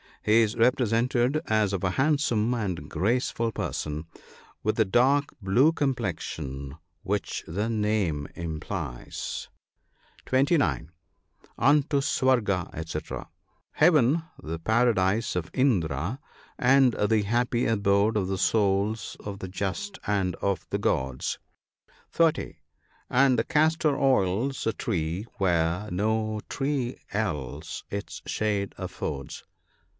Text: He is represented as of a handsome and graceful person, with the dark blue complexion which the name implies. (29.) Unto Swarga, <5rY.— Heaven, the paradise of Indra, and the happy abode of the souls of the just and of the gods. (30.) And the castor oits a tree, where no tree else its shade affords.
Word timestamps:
He 0.23 0.41
is 0.41 0.55
represented 0.55 1.41
as 1.47 1.73
of 1.73 1.83
a 1.83 1.91
handsome 1.91 2.53
and 2.53 2.89
graceful 2.89 3.51
person, 3.51 4.05
with 4.63 4.75
the 4.75 4.85
dark 4.85 5.33
blue 5.41 5.71
complexion 5.71 6.75
which 7.01 7.43
the 7.47 7.69
name 7.69 8.27
implies. 8.35 9.49
(29.) 10.25 10.91
Unto 11.57 12.01
Swarga, 12.01 12.71
<5rY.— 12.71 13.27
Heaven, 13.81 14.23
the 14.41 14.57
paradise 14.59 15.35
of 15.35 15.51
Indra, 15.53 16.19
and 16.57 16.93
the 16.93 17.21
happy 17.23 17.65
abode 17.67 18.17
of 18.17 18.27
the 18.27 18.39
souls 18.39 19.17
of 19.19 19.37
the 19.37 19.47
just 19.47 19.99
and 20.07 20.35
of 20.35 20.67
the 20.69 20.79
gods. 20.79 21.37
(30.) 22.11 22.57
And 23.09 23.37
the 23.39 23.43
castor 23.43 23.93
oits 23.95 24.65
a 24.65 24.73
tree, 24.73 25.25
where 25.37 25.89
no 25.91 26.41
tree 26.49 26.97
else 27.11 27.83
its 27.89 28.21
shade 28.27 28.73
affords. 28.77 29.43